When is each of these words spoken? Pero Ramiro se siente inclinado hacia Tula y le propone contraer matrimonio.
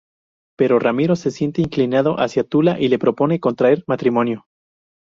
Pero 0.57 0.79
Ramiro 0.79 1.15
se 1.15 1.29
siente 1.29 1.61
inclinado 1.61 2.19
hacia 2.19 2.43
Tula 2.43 2.79
y 2.79 2.87
le 2.87 2.97
propone 2.97 3.39
contraer 3.39 3.83
matrimonio. 3.85 4.47